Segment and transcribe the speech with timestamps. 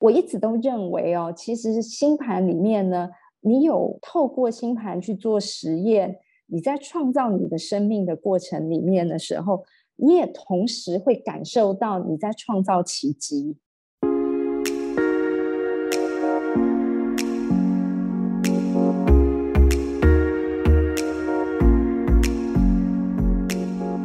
[0.00, 3.10] 我一直都认为哦，其实星盘里面呢，
[3.42, 9.62] 你有透过星盘去做实验，你在创造你的生命的过程里面的时候，
[9.96, 13.58] 你也同时会感受到你在创造奇迹。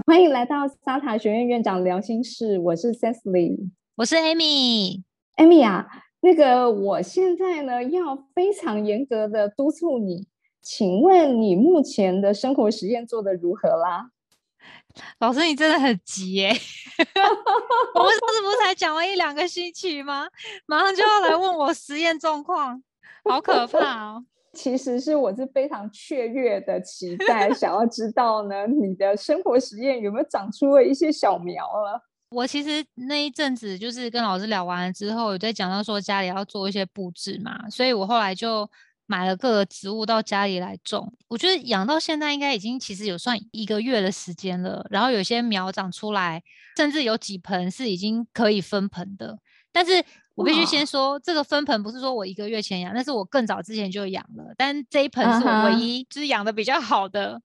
[0.05, 5.04] 欢迎来到沙塔学院院长聊心事，我是 Cecily，我是 Amy。
[5.37, 5.85] Amy 啊，
[6.21, 10.27] 那个我现在呢要非常严格的督促你，
[10.61, 14.09] 请问你目前的生活实验做的如何啦？
[15.19, 16.49] 老师，你真的很急耶！
[17.95, 20.27] 我们上次不是才讲了一两个星期吗？
[20.65, 22.81] 马上就要来问我实验状况，
[23.29, 24.25] 好可怕哦！
[24.53, 32.01] 其实是我是非常雀跃的期待，想要知道呢，你的生活实验有没有长出了一些小苗了？
[32.35, 38.69] 我其实那一阵子就是跟老师聊完了之后，有在讲到说家里要做一些布置嘛，所以我后来就
[39.05, 41.13] 买了各个植物到家里来种。
[41.29, 46.43] 我觉得养到现在应该已经其实有算一个月的时间了，然后有些苗长出来，
[46.75, 49.39] 甚至有几盆是已经可以分盆的，
[49.71, 50.03] 但是。
[50.35, 54.53] 我必须先说，这个分盆不是说我一个月前养，那是我更早之前就养了。
[54.57, 57.41] 但这一盆是我唯一就是养的比较好的。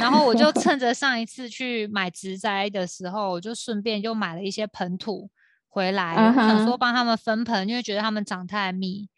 [0.00, 5.30] 然后我就 趁着上一次去买植栽的时候，我就顺便就买了一些盆土
[5.68, 9.08] 回来，想说帮他们分盆，因为觉得他们长太密。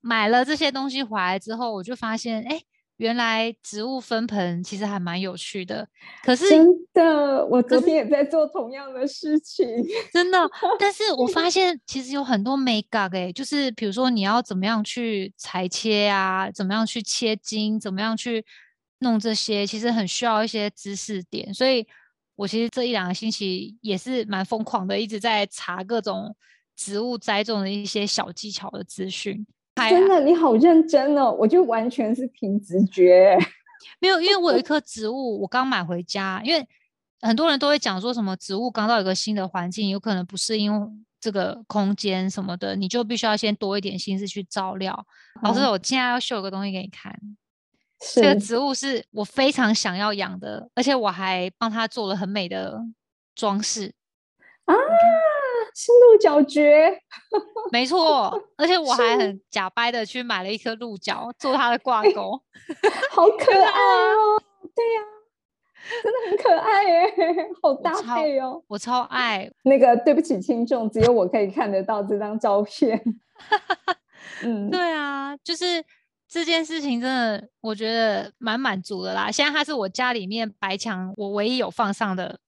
[0.00, 2.60] 买了这些东西回来之后，我就发现，哎。
[2.98, 5.86] 原来植物分盆其实还蛮有趣的，
[6.24, 9.68] 可是真的，我昨天也在做同样的事情，
[10.10, 10.38] 真的。
[10.78, 18.42] 但是我发 现其实有很多美感诶，就是比如说你要怎么样去裁切啊，怎么样去切茎，怎么样去
[19.00, 21.52] 弄这些，其实很需要一些知识点。
[21.52, 21.86] 所以
[22.34, 26.34] 我其实这一两个星期也是蛮疯狂的，一直在查各种
[26.74, 29.46] 植物栽种的一些小技巧的资讯。
[29.76, 31.30] 真的，你好认真哦！
[31.38, 33.36] 我就完全是凭直觉，
[34.00, 36.40] 没有，因为我有一棵植物，我刚买回家。
[36.42, 36.66] 因为
[37.20, 45.06] 很多人都会讲说什么植物刚到一个新的环境，有可能不适应这个空间什么的，你就必须要先多一点心思去照料。
[45.42, 47.14] 老师，我现在要秀个东西给你看，
[48.14, 52.80] 这个植物是我非常想要养的，而且我还帮它做了很美的
[53.34, 53.92] 装饰
[54.64, 54.74] 啊。
[55.74, 56.90] 是鹿角蕨，
[57.70, 62.40] 没错，而且我还很假掰的去买了一颗鹿角做它的挂钩，
[63.10, 64.40] 好可爱哦！
[64.74, 65.02] 对呀，
[66.02, 67.12] 真的很可爱耶，
[67.62, 69.50] 好搭配哦，我超爱。
[69.64, 72.98] 那个对不起，听众，只有我可以看得到这张照片。
[74.42, 75.84] 嗯，对啊，就是
[76.28, 79.30] 这件事情真的，我觉得蛮满足的啦。
[79.30, 82.38] 现在它是我家里面白墙我唯一有放上的。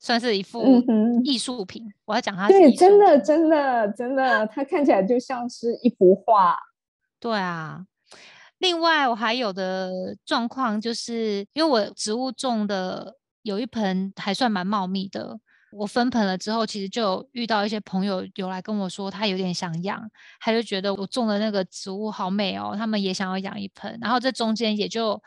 [0.00, 0.82] 算是一幅
[1.24, 2.46] 艺术品，我要讲它。
[2.46, 6.58] 对，真的，真的，真的，它看起来就像是一幅画。
[7.18, 7.86] 对啊，
[8.58, 9.90] 另外我还有的
[10.26, 15.38] 状况就是，因为我植物种的有一盆还算蛮茂密的，
[15.76, 20.00] 我分盆了之后，其实就遇到一些朋友有来跟我说，他有点想养，
[20.40, 25.20] 他就觉得我种的那个植物好美哦，他们也想要养一盆，然后这中间也就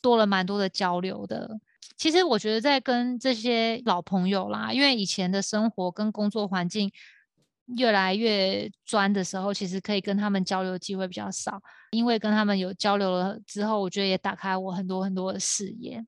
[0.00, 1.50] 多了蛮多的交流的。
[1.96, 6.90] 其实我觉得在跟这些老朋友啦，因为以前的生活跟工作环境
[7.76, 11.60] 越来越专的时候，其实可以跟他们交流的机会比较少。
[11.90, 16.02] 因为跟他们有交流了之后，我觉得也打开我很多很多的视野。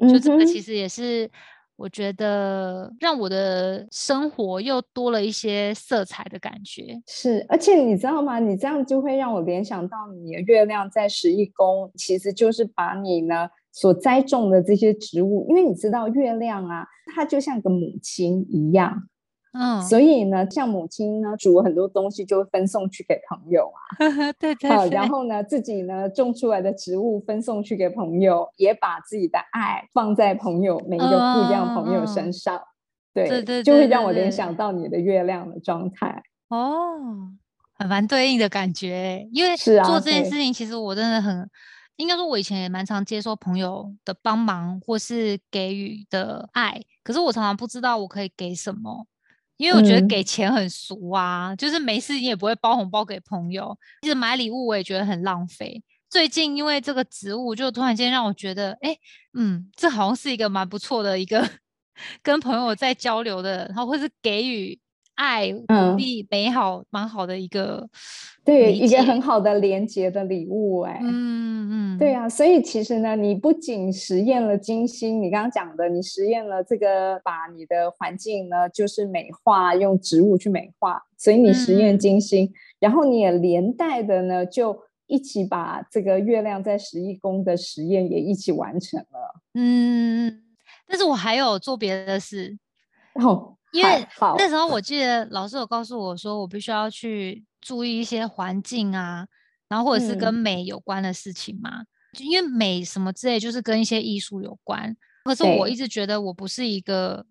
[0.00, 1.30] 就这个其实也是
[1.80, 7.00] 我觉得让我的生活又多了一些色彩的感觉。
[7.06, 8.38] 是，而且你知道吗？
[8.38, 13.48] 你这样就会让我联想到你的月亮在十一宫，其实就是把你呢。
[13.72, 19.04] 所栽种的这些植物，因为你知道月亮啊，它就像个母亲一样，
[19.52, 25.08] 嗯，所以呢，像母亲呢，煮很多东西就会分送去给朋友啊， 对对，好，然。
[25.08, 32.60] 后呢，自己呢种出来的植物分送去给朋友，也把自己的爱放在朋友每一个不一样的朋友身上，
[33.12, 36.22] 对对对，就会让我联想到你的月亮的状态。
[36.48, 37.32] 哦，
[37.74, 41.50] 很蛮对应的感觉，因为做这件事情，其实我真的很。
[41.96, 49.06] 应该说，我以前也蛮常接受朋友的帮忙或是给予的爱，可是我常常不知道我可以给什么，
[49.60, 55.82] 因为我觉得给钱很俗啊，就是没事你也不会包红包给朋友，其实买礼物我也觉得很浪费。
[56.08, 58.96] 最近因为这个植物，就突然间让我觉得，哎，
[59.34, 61.46] 嗯，这好像是一个蛮不错的一个
[62.22, 64.80] 跟朋友在交流的，然后或是给予。
[65.20, 67.86] 爱、鼓励、美好、蛮好的一个，
[68.42, 90.42] 对，一个很好的连接的礼物，哎，嗯嗯，对啊，所以其实呢，你不仅实验了金星，你刚刚讲的，你实验了这个，把你的环境呢，就是美化，用植物去美化，所以你实验金星，然后你也连带的呢，就一起把这个月亮在十一宫的实验也一起完成了，嗯，
[90.88, 92.56] 但是我还有做别的事，
[93.16, 93.58] 哦。
[93.72, 94.06] 因为
[94.36, 99.26] 那时候我记得老师有告诉我说，我必须要去注意一些环境啊，
[99.68, 101.84] 然后或者是跟美有关的事情嘛。
[102.18, 104.96] 因为美什么之类，就是跟一些艺术有关。
[105.22, 107.24] 可是我一直觉得我不是一个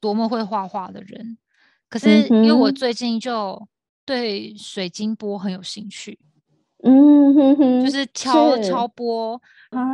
[0.00, 1.36] 多么会画画的人。
[1.90, 3.68] 可是因为我最近就
[4.06, 6.18] 对水晶波很有兴趣，
[6.82, 9.38] 嗯哼哼，就是敲敲波。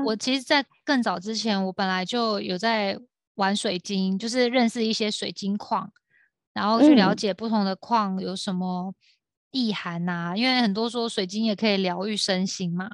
[0.05, 2.97] 我其实，在更早之前，我本来就有在。
[3.41, 5.91] 玩水晶就是认识一些水晶矿，
[6.53, 8.95] 然后去了解不同的矿有什么
[9.51, 10.35] 意涵呐。
[10.37, 12.87] 因为很多说水晶也可以疗愈身心嘛，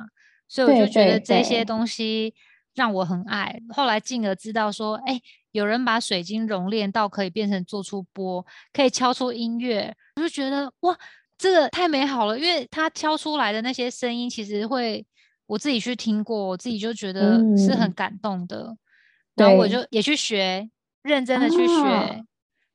[0.47, 2.33] 所以我就觉得这些东西
[2.77, 3.61] 让我很爱。
[3.71, 5.21] 后来进而知道说，哎，
[5.51, 10.97] 有人把水晶熔炼到可以变成做出波，可以敲出音乐，我就觉得哇，
[11.37, 12.39] 这个太美好了。
[12.39, 15.05] 因为它敲出来的那些声音，其实会
[15.47, 18.77] 我自己去听过，我自己就觉得是很感动的。
[19.37, 20.69] 然后我就也去学，
[21.03, 22.25] 认真的去学，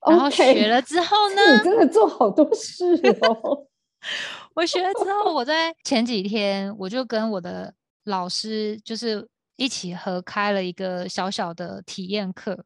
[0.08, 2.86] 然后学了之后 呢，你真的做好多事
[3.22, 3.68] 哦。
[4.56, 7.74] 我学了之后，我在前几天我就跟我的
[8.06, 12.66] 老师就是一起合开了一个小小的体验课，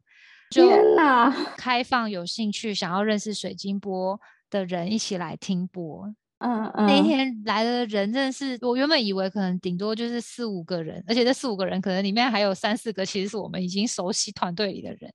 [0.50, 1.30] 天哪！
[1.56, 6.14] 开放有兴趣想要认识水晶波的人一起来听播。
[6.38, 15.10] 嗯嗯，那一天来的人真的是，我原本以为可能顶多就是四五个人，而且这四五个人可能里面还有三四个其实是我们已经熟悉团队里的人，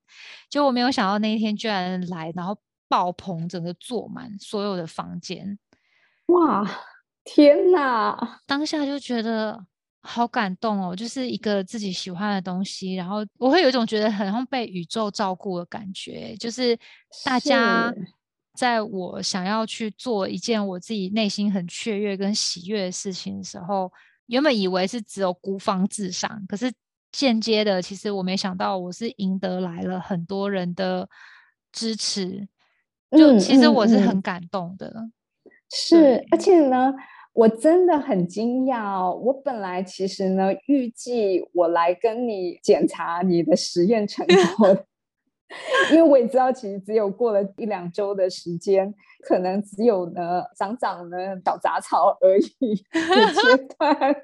[0.50, 2.58] 结果没有想到那一天居然来，然后
[2.88, 5.56] 爆棚，整个坐满所有的房间，
[6.26, 6.68] 哇，
[7.22, 8.40] 天哪！
[8.44, 9.64] 当下就觉得
[10.00, 16.76] 好感动哦，就是一个自己喜欢的东西，然后我会有一种觉得很像被宇宙照顾的感觉，就是
[17.24, 17.94] 大家。
[18.54, 23.90] 在我想要去做一件我自己内心很雀跃跟喜悦的事情的时候，
[24.26, 26.70] 原本以为是只有孤芳自赏，可是
[27.10, 31.08] 间接的，其实我没想到我是赢得来了很多人的
[31.72, 32.46] 支持，
[33.10, 35.10] 就其实我是很感动的。
[35.70, 36.92] 是，而且呢，
[37.32, 39.18] 我真的很惊讶哦。
[39.24, 44.26] 我本来其实呢，预计我来跟你检查你的实验成
[44.58, 44.84] 果。
[45.90, 52.84] 因为我也知道，其实只有过了一两周的时间，可能只有呢长长呢倒杂草而已阶
[53.78, 54.16] 段。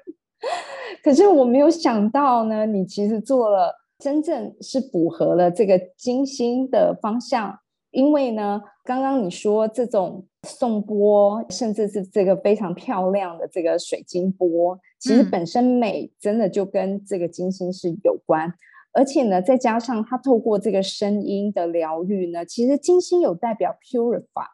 [1.03, 7.59] 可是我没有想到呢，你其实做了真正是符合了这个金星的方向。
[7.91, 18.53] 因为呢，刚刚你说这种送波，甚至是这个非常漂亮的这个水晶波，其实本身美真的就跟这个金星是有关。
[18.91, 24.47] 而且呢，再加上他透过这个声音的疗愈呢，其实金星有代表 purify，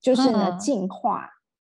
[0.00, 1.28] 就是呢净化，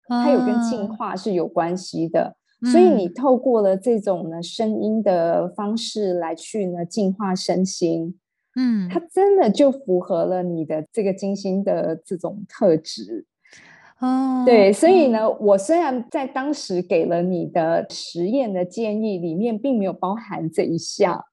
[0.07, 2.37] 它有跟净化是有关系的。
[2.71, 8.19] 所以你透过了这种呢声音的方式来去呢净化身心，
[8.55, 13.25] 嗯，它真的就符合了你的这个金星的这种特质。
[13.99, 21.25] 哦，对，所以呢，我虽然在当时给了你的实验的建议里面，并没有包含这一项。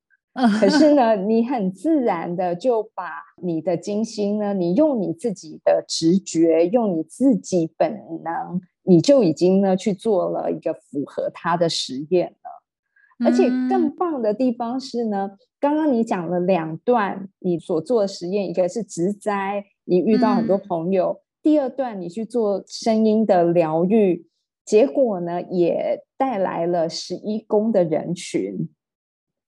[0.61, 3.05] 可是呢，你很自然的就把
[3.43, 7.93] 你的金星呢，你用你自己的直觉，用你自己本
[8.23, 13.27] 能，你就已经呢去做了一个符合它的实验了。
[13.27, 24.25] 而且更棒的地方是呢，刚刚你讲了两段你所做的实验，一个是植栽，你遇到很多朋友；第二段你去做声音的疗愈，
[24.65, 28.69] 结果呢也带来了十一宫的人群。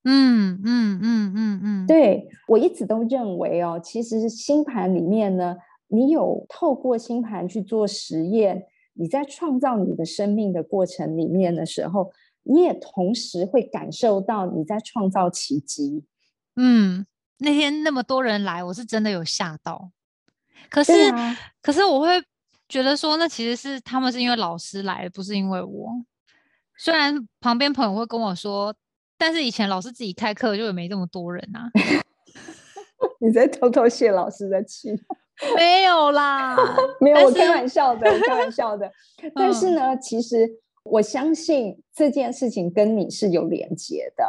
[0.03, 8.65] 嗯嗯嗯嗯嗯，对我一直都认为哦，其实星盘里面呢，你有透过星盘去做实验，
[8.95, 12.11] 你在创造你的生命的过程里面的时候，
[12.45, 16.07] 你也同时会感受到你在创造奇迹。
[16.57, 17.05] 嗯，
[17.37, 19.91] 那天那么多人来，我是真的有吓到。
[20.71, 20.93] 可是，
[21.61, 22.23] 可是我会
[22.71, 25.91] 觉得说，那其实是他们是因为老师来，不是因为我。
[26.79, 28.75] 虽然旁边朋友会跟我说。
[29.21, 31.71] 但是以前老师自己开课就也没这么多人啊！
[33.21, 34.91] 你在偷偷泄老师的气？
[35.57, 36.57] 没有啦，
[37.01, 38.91] 没有，我开玩笑的，开玩笑的。
[39.35, 40.49] 但是呢，其实
[40.85, 44.25] 我相信这件事情跟你是有连接的。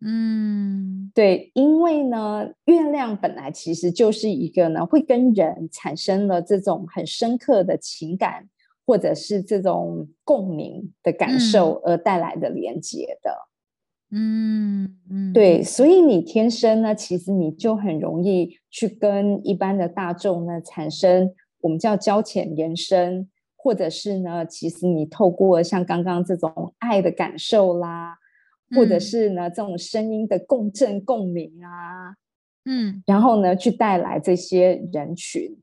[0.00, 8.48] 嗯，对，因为呢，月亮本来其实就是一个呢，会跟人产生了这种很深刻的情感，
[8.84, 13.48] 或者是这种共鸣的感受而带来的连接的。
[14.10, 28.18] 嗯嗯，对，所以你天生呢，其实你就很容易去跟一般的大众呢产生我们叫交浅言深，或者是呢，其实你透过像刚刚这种爱的感受啦。
[28.76, 32.12] 或者是呢，这种声音的共振共鸣啊，
[32.66, 35.56] 嗯，然后呢，去带来这些人群。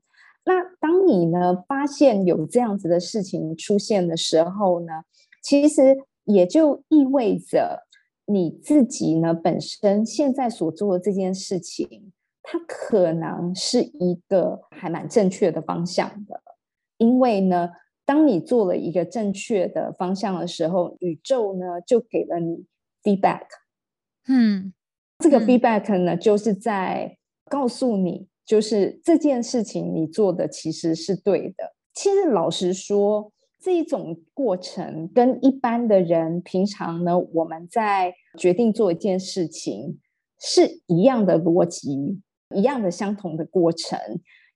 [0.44, 4.92] 那当你呢发现有这样子的事情出现的时候呢，
[5.40, 7.85] 其实也就意味着
[8.26, 16.42] 你自己呢本身现在所做的这件事情，它可能是一个还蛮正确的方向的，
[16.98, 17.70] 因为呢，
[18.04, 22.66] 当你做了一个正确的方向的时候，宇宙呢就给了你。
[23.06, 23.46] feedback，
[24.26, 24.72] 嗯，
[25.20, 27.16] 这个 feedback 呢，就是在
[27.48, 31.76] 告诉你，就是这件事情你做的其实是对的。
[31.94, 39.98] 其实老实说，这一种过程跟一般的人平常呢，我们在决定做一件事情
[40.38, 42.20] 是一样的逻辑，
[42.54, 43.98] 一样的相同的过程。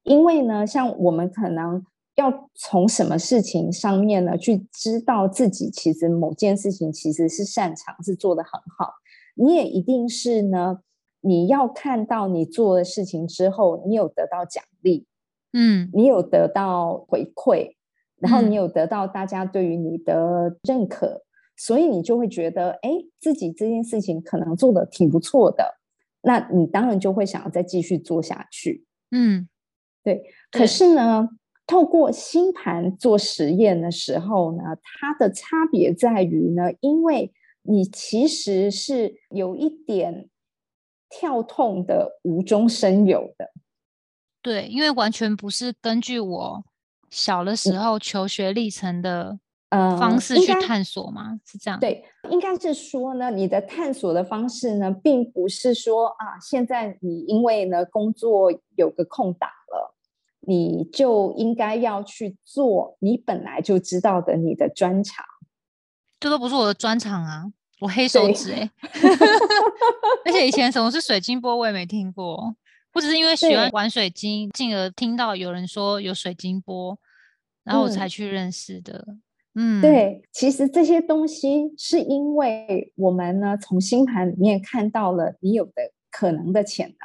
[0.02, 1.85] 因为呢，像我们可能。
[2.16, 4.37] 要从什么事情上面呢？
[4.37, 8.92] 去知道自己其实某件事情其实是擅长，是做得很好。
[9.37, 10.80] 你也一定是呢。
[11.23, 15.07] 你要看到你做的事情之后，你有得到奖励，
[15.52, 17.76] 嗯，你有得到回馈，
[18.21, 21.23] 然后你有得到大家对于你的认可，
[21.57, 25.79] 所以你就会觉得，哎，自己这件事情可能做的挺不错的。
[26.23, 28.85] 那你当然就会想要再继续做下去。
[29.11, 29.49] 嗯，
[30.03, 30.23] 对。
[30.50, 31.29] 可是呢？
[31.67, 40.29] 透过星盘做实验的时候呢，它的差别在于呢，因为你其实是有一点
[41.09, 43.53] 跳痛的无中生有的。
[44.43, 46.65] 对，因为完全不是根据我
[47.11, 49.38] 小的时候求学历程的
[49.69, 51.38] 呃方式去探索吗？
[51.45, 51.79] 是这样？
[51.79, 59.95] 对，应该是说呢，你的探索的方式呢，并不是说啊，现在你因为呢工作有个空档了。
[60.43, 65.23] 你就应该要去做你本来就知道的你的专长，
[66.19, 67.45] 这都不是我的专长啊！
[67.79, 68.71] 我黑手指哎，
[70.25, 72.57] 而且以前什么是水晶波我也没听过，
[72.92, 76.99] 我只是因为喜欢玩水晶，进而听到有人说有水晶波，
[77.64, 79.06] 然后我才去认识的。
[79.54, 85.73] 嗯，对，其实这些东西是因为我们呢从星盘里面看到了你有的
[86.11, 86.97] 可能的潜能，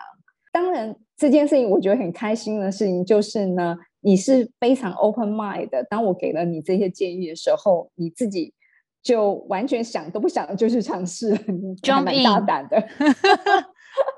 [0.51, 0.95] 当然。
[1.17, 5.81] 这件事情我觉得很开心的事情就是呢，你是非常 open mind 的。
[5.89, 8.53] 当我给了你这些建议的时候，你自己
[9.01, 11.73] 就完全想都不想就去尝试了，你
[12.03, 12.77] 蛮大胆的，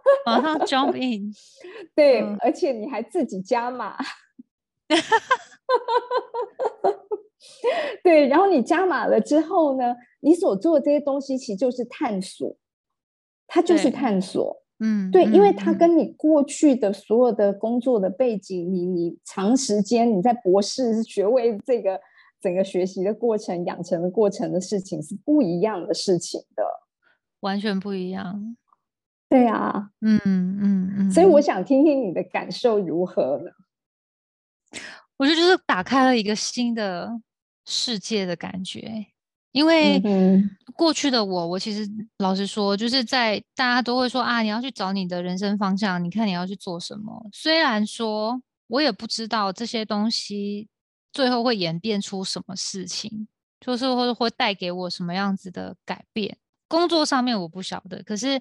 [0.25, 1.33] 马上 jump in。
[1.95, 3.97] 对，而且你还自己加码。
[8.03, 12.55] 对，然后你加码了之后呢，你所做的这些东西其实就是探索，
[13.47, 14.63] 它就是探索。
[14.79, 21.99] 嗯，对，因为它跟你过去的所有的工作的背景，你你长时间你在博士学位这个
[22.39, 26.63] 整个学习的过程、养成的过程的事情是不一样的事情的，
[27.39, 28.55] 完全不一样。
[29.29, 33.51] 对啊，嗯嗯嗯，所以我想听听你的感受如何呢？
[35.17, 37.10] 我觉得就是打开了一个新的
[37.65, 39.07] 世界的感觉。
[39.53, 40.00] 因为
[40.75, 47.27] 过去的我，我其实老实说，就是在大家都会说啊，你要去找你的人生方向，你看你要去做什么。
[47.34, 50.67] 虽然说我也不知道这些东西
[51.12, 53.27] 最后会演变出什么事情，
[53.60, 56.38] 就是会会带给我什么样子的改变。
[56.67, 58.39] 工作上面我不晓得，可是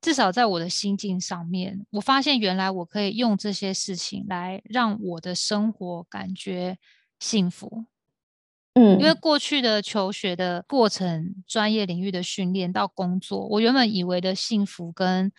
[0.00, 6.78] 至少在我的心境上面，我发现原来我可以用这些事情来让我的生活感觉
[7.18, 7.84] 幸福。
[8.74, 15.30] 嗯，因为过去的求学的过程、专业领域的训练到工作，我原本以为的幸福跟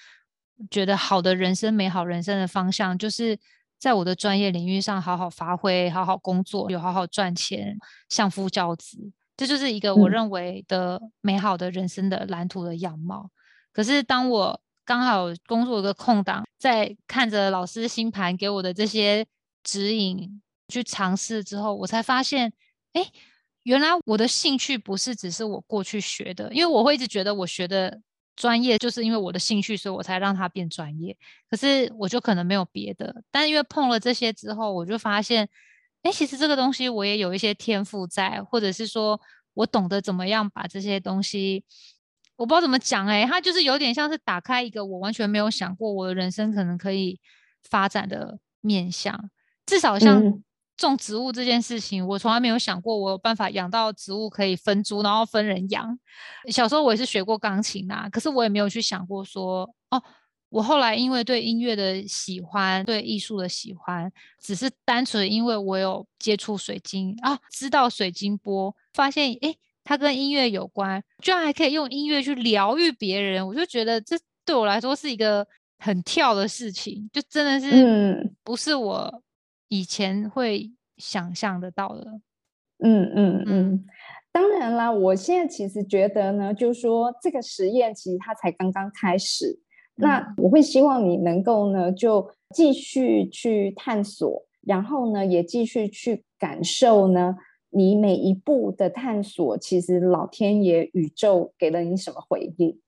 [0.70, 3.39] 觉得好的人生、美好人生的方向，就是
[3.80, 13.32] 在我的专业领域上好好发挥、好好工作、有好好赚钱、相夫教子，这就是一个我认为的美好的人生的蓝图的样貌。
[13.71, 19.25] 可是当我刚好工作一个空档，在看着老师星盘给我的这些
[19.63, 22.53] 指引去尝试之后，我才发现。
[22.93, 23.09] 哎，
[23.63, 28.01] 原来我的兴趣不是只是我过去学的，因为我会一直觉得我学的
[28.35, 31.15] 专业就是因为我的兴趣，所以我才让它变专业。
[31.49, 35.47] 可是我就可能没有别的，但因为碰了这些之后，我就发现，
[36.01, 39.21] 哎，其实这个东西我也有一些天赋在，或者是说
[39.53, 41.63] 我懂得怎么样把这些东西，
[42.41, 47.19] 我不知道怎么讲哎，它就是有点像是打开一个我完全没有想过我的人生可能可以
[47.62, 49.29] 发展的面向，
[49.67, 50.41] 至少像
[50.75, 56.00] 种植物这件事情，我从来没有想过我有办法养到植物可以分株，然后分人养。
[56.48, 60.01] 小时候我也是学过钢琴啊，可是我也没有去想过说哦。
[60.50, 75.45] 我后来因为对音乐的喜欢，对艺术的喜欢，只是单纯因为我有接触水晶啊，知道水晶波，发现诶，它跟音乐有关，居然还可以用音乐去疗愈别人，我就觉得这对我来说是一个
[75.79, 79.23] 很跳的事情，就真的是不是我
[79.67, 82.21] 以前会想象得到的。
[82.83, 83.85] 嗯嗯嗯，
[84.31, 89.59] 当然啦，我现在其实觉得呢，就是说这个实验其实它才刚刚开始。
[89.95, 97.35] 那我会希望你能够呢，就继续去探索，然后呢，也继续去感受呢，
[97.71, 102.79] 你每一步的探索，其实老天爷、宇宙给了你什么回应？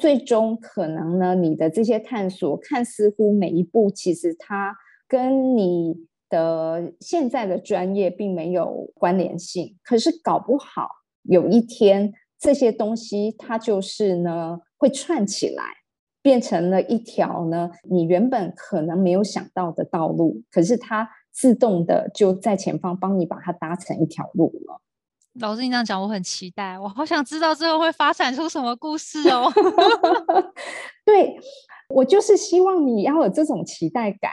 [0.00, 4.76] 最终可能呢，你的这些探索，看似乎每一步，其实它
[5.08, 5.94] 跟你
[6.28, 10.88] 的现在的专业并没有关联性，可是搞不好
[11.22, 15.64] 有一天这些东西它就是呢，会串起来。
[16.24, 24.80] 变成了一条呢，你原本可能没有想到的道路，可是它自动的就在前方帮你把它搭成一条路了。
[25.40, 29.50] 老师，你这样讲，我很期待，我好想知道最后会发展出什么故事哦。
[31.06, 31.36] 对，
[31.88, 34.30] 我就是希望你要有这种期待感，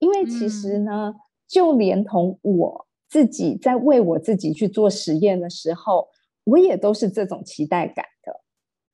[0.00, 1.14] 因为其实呢，
[1.46, 6.08] 就连同我自己在为我自己去做实验的时候，
[6.44, 8.40] 我也都是这种期待感的。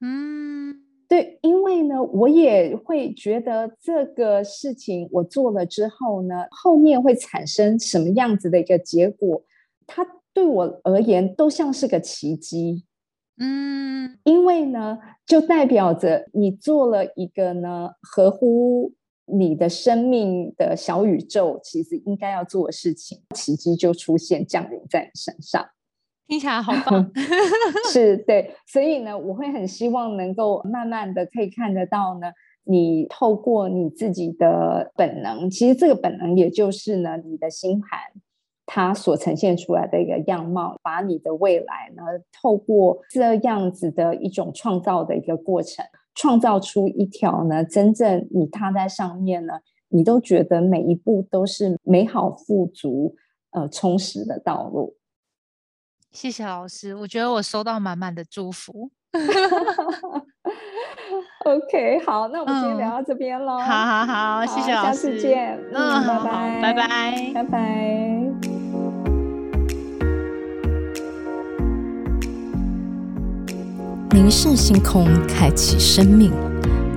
[0.01, 0.86] 嗯。
[1.09, 9.45] 对，因为呢，我也会觉得这个事情我做了之后呢，后面会产生什么样子的一个结果，
[9.87, 12.85] 它对我而言都像是个奇迹。
[13.39, 18.93] 嗯，因为呢，就代表着你做了一个呢合乎
[19.27, 25.69] 你的生命的小宇宙，其实应该要做的事情，奇迹就出现降临在你身上。
[26.27, 27.11] 听起来好棒
[27.93, 32.33] 是对，所以呢，我会很希望能够慢慢的可以看得到呢，
[32.65, 38.01] 你透过你自己的本能，其实这个本能也就是呢，你的星盘
[38.67, 42.03] 它所呈现出来的一个样貌，把你的未来呢，
[42.43, 45.85] 透过这样子的一种创造的一个过程，
[46.17, 49.55] 创造出一条呢，真正你踏在上面呢，
[49.89, 53.15] 你都觉得每一步都是美好、富足、
[53.53, 54.97] 呃充实的道路。
[56.17, 58.91] 谢谢老师，我觉得我收到满满的祝福。
[61.45, 63.59] OK，好，那我们今天聊到这边喽。
[63.59, 65.61] 好好好，谢谢老师，下次见。
[65.75, 66.07] 嗯，
[66.63, 67.59] 拜拜，拜拜，拜拜。
[74.13, 76.33] 凝视星空，开启生命。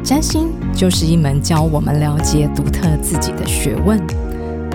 [0.02, 4.00] 占星就是一门教我们了解独特自己的学问。